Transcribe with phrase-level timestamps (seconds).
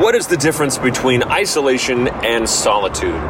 [0.00, 3.20] What is the difference between isolation and solitude?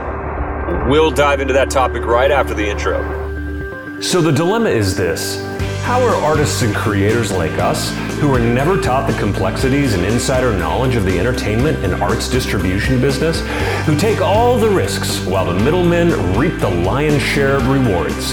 [0.89, 4.01] We'll dive into that topic right after the intro.
[4.01, 5.45] So, the dilemma is this
[5.83, 10.57] How are artists and creators like us, who were never taught the complexities and insider
[10.57, 13.41] knowledge of the entertainment and arts distribution business,
[13.85, 18.33] who take all the risks while the middlemen reap the lion's share of rewards?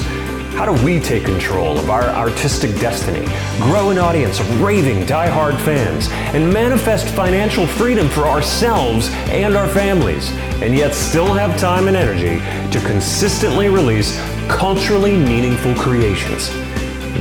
[0.58, 3.24] How do we take control of our artistic destiny,
[3.62, 9.68] grow an audience of raving, die-hard fans, and manifest financial freedom for ourselves and our
[9.68, 10.32] families,
[10.64, 12.40] and yet still have time and energy
[12.72, 16.50] to consistently release culturally meaningful creations?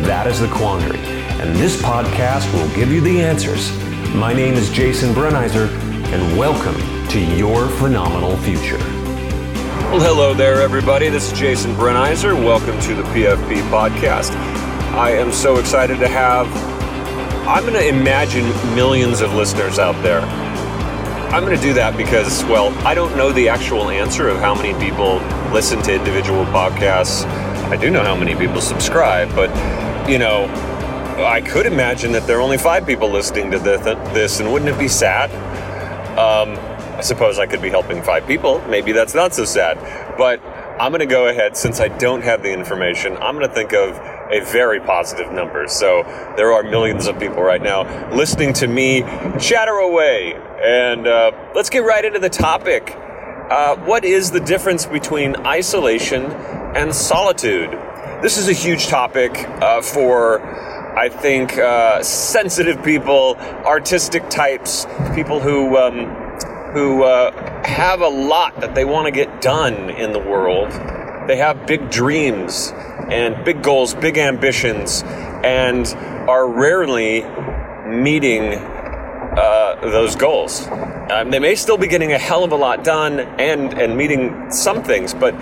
[0.07, 0.99] That is the quandary,
[1.39, 3.71] and this podcast will give you the answers.
[4.15, 5.69] My name is Jason Brenizer,
[6.11, 6.81] and welcome
[7.11, 8.96] to your phenomenal future.
[9.97, 11.09] Well, hello there, everybody.
[11.09, 12.35] This is Jason Brenizer.
[12.35, 14.33] Welcome to the PFP podcast.
[14.93, 16.47] I am so excited to have,
[17.49, 20.21] I'm going to imagine millions of listeners out there.
[21.33, 24.55] I'm going to do that because, well, I don't know the actual answer of how
[24.55, 25.15] many people
[25.51, 27.25] listen to individual podcasts.
[27.71, 29.49] I do know how many people subscribe, but,
[30.07, 30.45] you know,
[31.27, 34.79] I could imagine that there are only five people listening to this, and wouldn't it
[34.79, 35.31] be sad?
[36.19, 38.67] Um, I suppose I could be helping five people.
[38.69, 39.77] Maybe that's not so sad.
[40.17, 40.43] But
[40.81, 43.75] I'm going to go ahead, since I don't have the information, I'm going to think
[43.75, 43.99] of
[44.31, 45.69] a very positive number.
[45.69, 46.05] So
[46.39, 49.03] there are millions of people right now listening to me
[49.39, 50.41] chatter away.
[50.63, 52.97] And uh, let's get right into the topic.
[52.97, 57.73] Uh, what is the difference between isolation and solitude?
[58.23, 60.41] This is a huge topic uh, for,
[60.99, 63.37] I think, uh, sensitive people,
[63.67, 65.77] artistic types, people who.
[65.77, 66.26] Um,
[66.77, 67.33] who uh,
[67.65, 70.71] have a lot that they want to get done in the world.
[71.27, 72.71] They have big dreams
[73.11, 75.87] and big goals, big ambitions, and
[76.29, 77.23] are rarely
[77.89, 80.67] meeting uh, those goals.
[80.69, 84.51] Um, they may still be getting a hell of a lot done and, and meeting
[84.51, 85.35] some things, but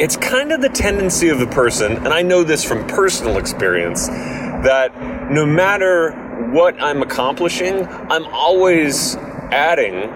[0.00, 4.08] it's kind of the tendency of the person, and I know this from personal experience,
[4.08, 6.10] that no matter
[6.50, 10.12] what I'm accomplishing, I'm always adding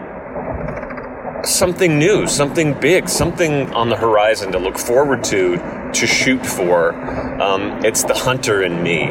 [1.45, 5.57] something new, something big, something on the horizon to look forward to,
[5.93, 6.95] to shoot for.
[7.41, 9.05] Um, it's the hunter in me,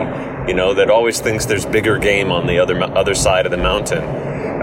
[0.47, 3.57] you know, that always thinks there's bigger game on the other other side of the
[3.57, 4.03] mountain.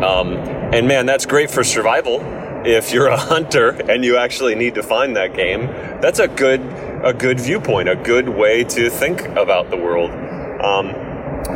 [0.03, 0.35] Um,
[0.75, 2.21] and man, that's great for survival.
[2.65, 5.67] If you're a hunter and you actually need to find that game,
[6.01, 6.61] that's a good
[7.05, 10.11] a good viewpoint, a good way to think about the world.
[10.11, 10.95] Um,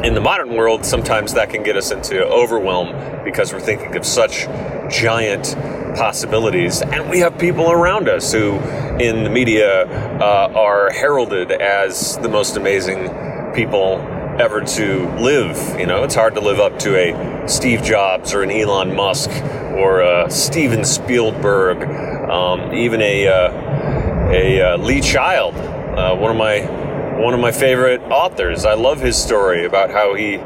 [0.03, 4.05] in the modern world, sometimes that can get us into overwhelm because we're thinking of
[4.05, 4.47] such
[4.91, 5.55] giant
[5.97, 6.83] possibilities.
[6.83, 8.59] And we have people around us who,
[9.01, 9.87] in the media,
[10.21, 13.99] uh, are heralded as the most amazing people
[14.39, 15.57] ever to live.
[15.79, 19.31] You know, it's hard to live up to a Steve Jobs or an Elon Musk
[19.31, 21.83] or a Steven Spielberg,
[22.31, 26.86] um, even a, uh, a uh, Lee Child, uh, one of my
[27.17, 28.67] one of my favorite authors.
[28.67, 30.39] I love his story about how he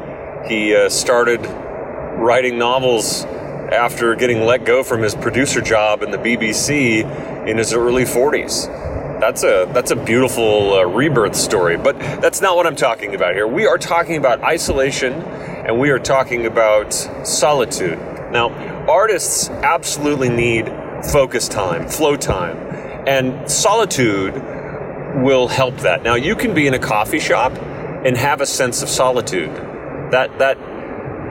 [0.47, 1.45] he uh, started
[2.17, 7.73] writing novels after getting let go from his producer job in the BBC in his
[7.73, 8.67] early 40s.
[9.19, 13.33] That's a that's a beautiful uh, rebirth story, but that's not what I'm talking about
[13.33, 13.47] here.
[13.47, 16.93] We are talking about isolation and we are talking about
[17.27, 17.99] solitude.
[18.31, 18.49] Now,
[18.89, 20.71] artists absolutely need
[21.11, 22.57] focus time, flow time,
[23.05, 24.35] and solitude
[25.15, 26.03] will help that.
[26.03, 27.51] Now, you can be in a coffee shop
[28.05, 29.49] and have a sense of solitude.
[30.11, 30.57] That that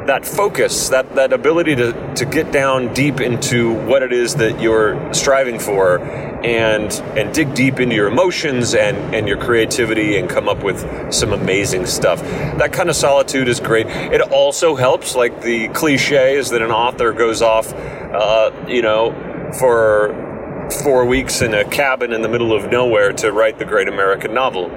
[0.07, 4.61] that focus, that that ability to to get down deep into what it is that
[4.61, 6.01] you're striving for,
[6.45, 11.13] and and dig deep into your emotions and and your creativity, and come up with
[11.13, 12.21] some amazing stuff.
[12.23, 13.87] That kind of solitude is great.
[13.87, 19.13] It also helps, like the cliche is that an author goes off, uh, you know,
[19.59, 20.30] for
[20.71, 24.35] four weeks in a cabin in the middle of nowhere to write the great American
[24.35, 24.71] novel.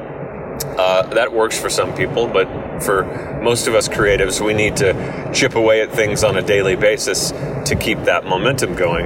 [0.77, 2.47] Uh, that works for some people, but
[2.81, 3.03] for
[3.41, 7.31] most of us creatives, we need to chip away at things on a daily basis
[7.65, 9.05] to keep that momentum going.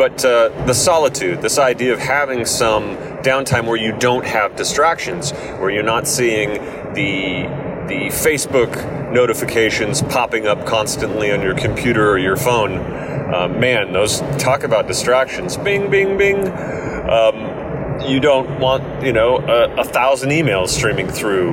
[0.00, 5.32] But uh, the solitude, this idea of having some downtime where you don't have distractions,
[5.60, 6.54] where you're not seeing
[6.94, 7.42] the
[7.86, 12.78] the Facebook notifications popping up constantly on your computer or your phone.
[12.78, 15.58] Uh, man, those talk about distractions.
[15.58, 16.48] Bing, bing, bing.
[16.48, 21.50] Um, you don't want, you know, a, a thousand emails streaming through.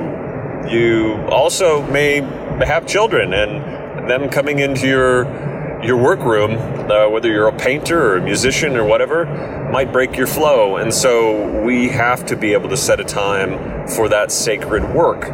[0.70, 2.22] You also may
[2.64, 5.47] have children and them coming into your
[5.82, 6.52] your workroom,
[6.90, 9.26] uh, whether you're a painter or a musician or whatever,
[9.72, 10.76] might break your flow.
[10.76, 15.28] And so we have to be able to set a time for that sacred work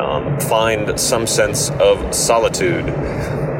[0.00, 2.86] um, find some sense of solitude.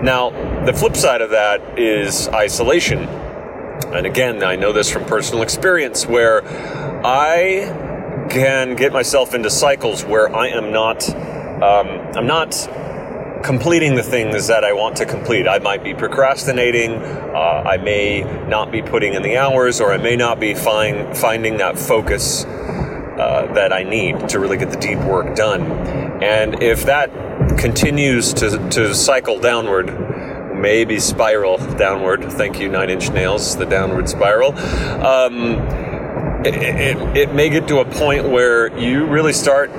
[0.03, 0.31] Now,
[0.65, 3.01] the flip side of that is isolation.
[3.01, 6.43] And again, I know this from personal experience where
[7.05, 12.55] I can get myself into cycles where I am not, um, I'm not
[13.43, 15.49] completing the things that I want to complete.
[15.49, 19.97] I might be procrastinating, uh, I may not be putting in the hours, or I
[19.97, 24.77] may not be find, finding that focus uh, that I need to really get the
[24.77, 25.63] deep work done.
[26.23, 27.11] And if that
[27.59, 34.09] continues to, to cycle downward, maybe spiral downward, thank you, Nine Inch Nails, the downward
[34.09, 34.57] spiral.
[35.05, 35.55] Um,
[36.45, 39.71] it, it, it may get to a point where you really start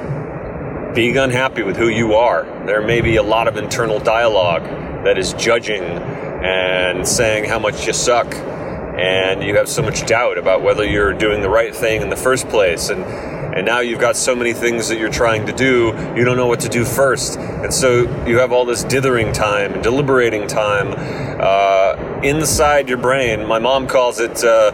[0.93, 2.43] being unhappy with who you are.
[2.65, 4.63] There may be a lot of internal dialogue
[5.05, 8.33] that is judging and saying how much you suck.
[8.33, 12.17] And you have so much doubt about whether you're doing the right thing in the
[12.17, 12.89] first place.
[12.89, 16.35] And, and now you've got so many things that you're trying to do, you don't
[16.35, 17.39] know what to do first.
[17.39, 20.93] And so you have all this dithering time and deliberating time
[21.39, 23.47] uh, inside your brain.
[23.47, 24.71] My mom calls it uh,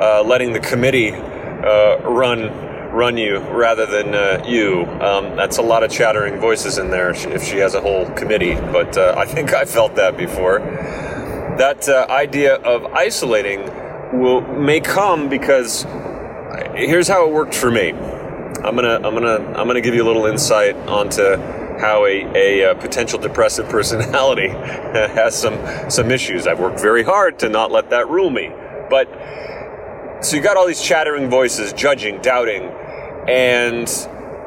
[0.00, 4.84] uh, letting the committee uh, run run you rather than uh, you.
[5.00, 8.54] Um, that's a lot of chattering voices in there if she has a whole committee,
[8.54, 10.60] but uh, I think I felt that before.
[11.58, 13.62] That uh, idea of isolating
[14.12, 15.82] will may come because
[16.74, 17.90] here's how it worked for me.
[17.90, 21.36] I'm gonna I'm gonna I'm gonna give you a little insight onto
[21.78, 25.58] how a, a, a, potential depressive personality has some
[25.90, 26.46] some issues.
[26.46, 28.50] I've worked very hard to not let that rule me,
[28.88, 29.08] but
[30.24, 32.72] so you got all these chattering voices, judging, doubting,
[33.28, 33.88] and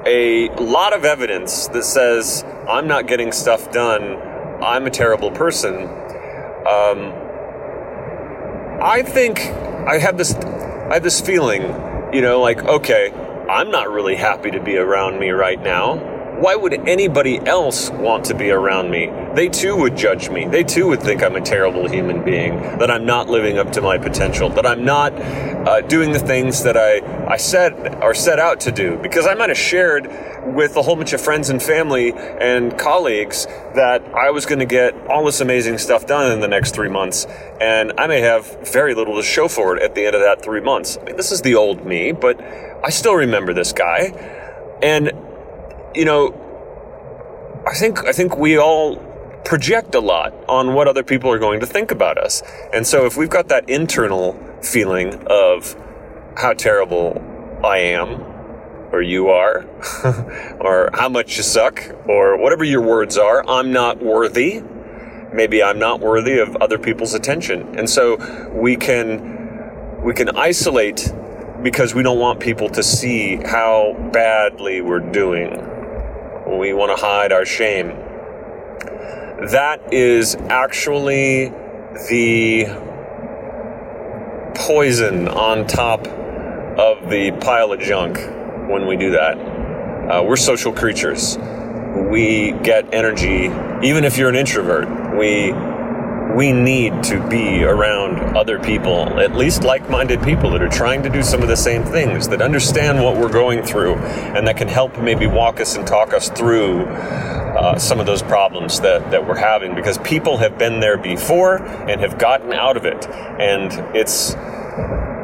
[0.06, 4.18] a lot of evidence that says I'm not getting stuff done,
[4.62, 5.76] I'm a terrible person.
[6.66, 7.14] Um,
[8.82, 11.62] I think I have this, I have this feeling,
[12.14, 13.12] you know, like okay,
[13.50, 18.25] I'm not really happy to be around me right now why would anybody else want
[18.25, 19.12] to be around me?
[19.34, 20.48] They too would judge me.
[20.48, 23.81] They too would think I'm a terrible human being, that I'm not living up to
[23.81, 28.39] my potential, that I'm not uh, doing the things that I, I said or set
[28.39, 28.98] out to do.
[28.98, 30.07] Because I might have shared
[30.54, 34.66] with a whole bunch of friends and family and colleagues that I was going to
[34.66, 37.25] get all this amazing stuff done in the next three months,
[37.60, 40.44] and I may have very little to show for it at the end of that
[40.44, 40.98] three months.
[41.00, 42.40] I mean, this is the old me, but
[42.83, 44.13] I still remember this guy.
[44.81, 45.12] And
[45.98, 48.98] you know, I think I think we all
[49.44, 52.44] project a lot on what other people are going to think about us.
[52.72, 55.76] And so if we've got that internal feeling of
[56.38, 57.22] how terrible
[57.64, 58.22] I am
[58.92, 59.66] or you are
[60.62, 64.62] or how much you suck or whatever your words are, I'm not worthy.
[65.34, 67.78] Maybe I'm not worthy of other people's attention.
[67.78, 68.18] And so
[68.54, 71.12] we can we can isolate
[71.64, 75.67] because we don't want people to see how badly we're doing
[76.48, 77.90] we want to hide our shame.
[79.52, 81.50] That is actually
[82.10, 82.66] the
[84.56, 88.18] poison on top of the pile of junk
[88.70, 89.38] when we do that.
[89.38, 91.38] Uh, we're social creatures.
[92.10, 93.46] We get energy,
[93.86, 94.88] even if you're an introvert.
[95.18, 95.52] We
[96.36, 101.02] we need to be around other people, at least like minded people that are trying
[101.04, 104.58] to do some of the same things, that understand what we're going through, and that
[104.58, 109.10] can help maybe walk us and talk us through uh, some of those problems that,
[109.10, 113.08] that we're having because people have been there before and have gotten out of it.
[113.08, 114.36] And it's,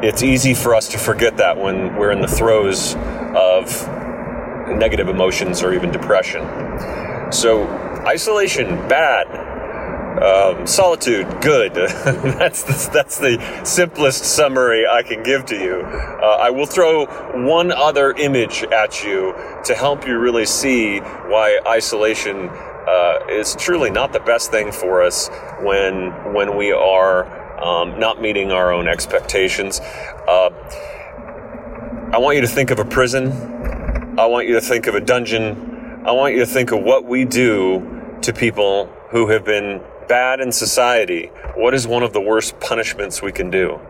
[0.02, 2.96] it's easy for us to forget that when we're in the throes
[3.36, 3.88] of
[4.68, 6.42] negative emotions or even depression.
[7.30, 7.68] So,
[8.06, 9.53] isolation, bad
[10.22, 11.74] um, solitude, good.
[11.74, 15.80] that's the, that's the simplest summary I can give to you.
[15.82, 17.06] Uh, I will throw
[17.46, 23.90] one other image at you to help you really see why isolation uh, is truly
[23.90, 25.28] not the best thing for us
[25.62, 27.26] when when we are
[27.60, 29.80] um, not meeting our own expectations.
[30.28, 30.50] Uh,
[32.12, 33.32] I want you to think of a prison.
[34.16, 36.02] I want you to think of a dungeon.
[36.06, 40.40] I want you to think of what we do to people who have been bad
[40.40, 43.80] in society, what is one of the worst punishments we can do?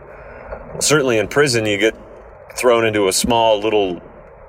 [0.80, 1.97] Certainly in prison, you get
[2.56, 4.00] thrown into a small little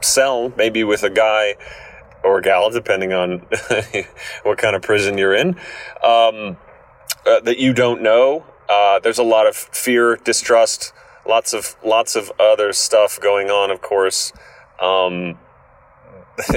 [0.02, 1.56] cell, maybe with a guy
[2.24, 3.40] or gal, depending on
[4.44, 5.50] what kind of prison you're in,
[6.04, 6.58] um,
[7.26, 8.46] uh, that you don't know.
[8.68, 10.92] Uh, there's a lot of fear, distrust,
[11.28, 14.34] lots of lots of other stuff going on, of course.
[14.82, 15.38] Um,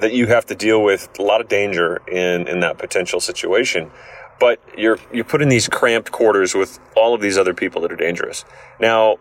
[0.00, 3.90] that you have to deal with a lot of danger in, in that potential situation.
[4.38, 7.92] But you're, you're put in these cramped quarters with all of these other people that
[7.92, 8.44] are dangerous.
[8.80, 9.18] Now,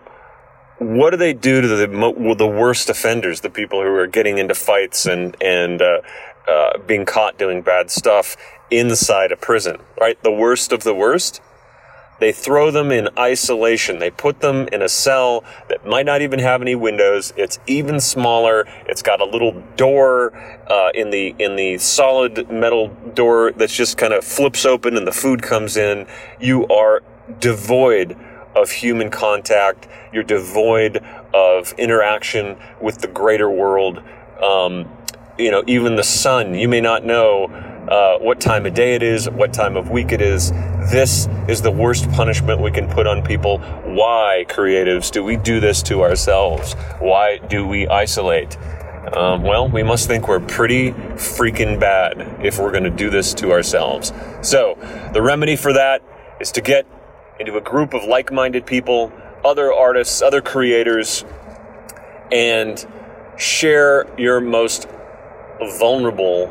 [0.78, 1.88] what do they do to the,
[2.38, 6.02] the worst offenders, the people who are getting into fights and, and, uh,
[6.48, 8.38] uh, being caught doing bad stuff?
[8.72, 10.22] inside a prison, right?
[10.24, 11.42] The worst of the worst.
[12.20, 14.00] They throw them in isolation.
[14.00, 17.34] They put them in a cell that might not even have any windows.
[17.38, 18.66] It's even smaller.
[18.88, 20.34] It's got a little door
[20.68, 25.08] uh, in the in the solid metal door that's just kind of flips open and
[25.08, 26.08] the food comes in.
[26.40, 27.04] You are
[27.40, 28.18] devoid
[28.56, 29.88] of human contact.
[30.12, 34.02] You're devoid of interaction with the greater world.
[34.42, 34.90] Um,
[35.38, 36.54] you know, even the sun.
[36.54, 40.12] You may not know uh, what time of day it is, what time of week
[40.12, 40.52] it is.
[40.88, 43.60] This is the worst punishment we can put on people.
[43.60, 46.74] Why, creatives, do we do this to ourselves?
[47.00, 48.58] Why do we isolate?
[49.14, 53.34] Um, well, we must think we're pretty freaking bad if we're going to do this
[53.36, 54.14] to ourselves.
[54.42, 54.78] So,
[55.14, 56.02] the remedy for that
[56.40, 56.88] is to get
[57.40, 59.12] into a group of like minded people,
[59.44, 61.26] other artists, other creators,
[62.32, 62.88] and
[63.38, 64.88] share your most
[65.78, 66.48] vulnerable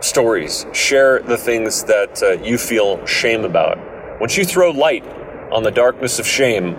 [0.00, 0.66] stories.
[0.72, 3.78] Share the things that uh, you feel shame about.
[4.20, 5.04] Once you throw light
[5.52, 6.76] on the darkness of shame,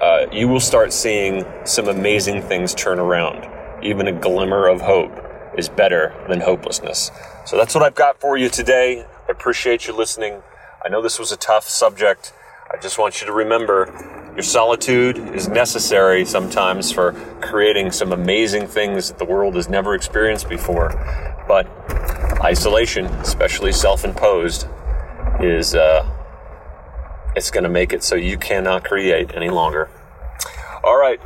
[0.00, 3.46] uh, you will start seeing some amazing things turn around.
[3.82, 5.12] Even a glimmer of hope
[5.56, 7.10] is better than hopelessness.
[7.44, 9.04] So that's what I've got for you today.
[9.28, 10.42] I appreciate you listening.
[10.84, 12.32] I know this was a tough subject.
[12.72, 13.92] I just want you to remember
[14.34, 19.94] your solitude is necessary sometimes for creating some amazing things that the world has never
[19.94, 20.90] experienced before.
[21.48, 21.66] But
[22.42, 24.66] isolation, especially self-imposed,
[25.40, 26.08] is uh,
[27.36, 29.90] it's going to make it so you cannot create any longer.
[30.82, 31.20] All right,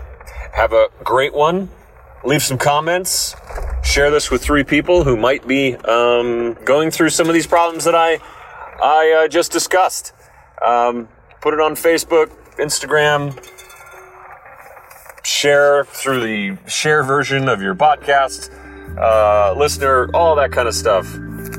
[0.52, 1.70] have a great one.
[2.24, 3.36] Leave some comments.
[3.82, 7.84] Share this with three people who might be um, going through some of these problems
[7.84, 8.18] that I
[8.82, 10.12] I uh, just discussed.
[10.64, 11.08] Um,
[11.40, 13.38] put it on Facebook, Instagram.
[15.24, 18.50] Share through the share version of your podcast
[18.98, 21.14] uh, listener, all that kind of stuff.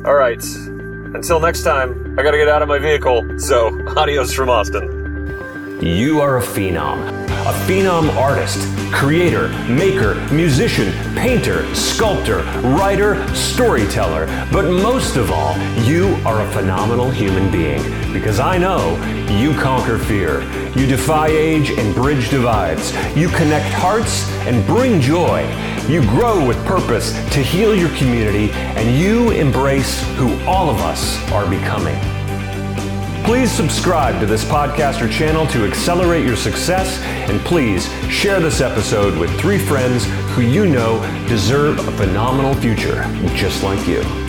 [0.05, 0.43] All right.
[0.43, 3.39] Until next time, I gotta get out of my vehicle.
[3.39, 5.79] So, adios from Austin.
[5.81, 7.25] You are a phenom.
[7.27, 14.25] A phenom artist, creator, maker, musician, painter, sculptor, writer, storyteller.
[14.51, 17.83] But most of all, you are a phenomenal human being
[18.15, 18.95] because I know
[19.29, 20.41] you conquer fear.
[20.73, 22.93] You defy age and bridge divides.
[23.15, 25.43] You connect hearts and bring joy.
[25.89, 31.21] You grow with purpose to heal your community and you embrace who all of us
[31.33, 31.99] are becoming.
[33.25, 38.61] Please subscribe to this podcast or channel to accelerate your success, and please share this
[38.61, 40.05] episode with three friends
[40.35, 43.03] who you know deserve a phenomenal future
[43.35, 44.24] just like you.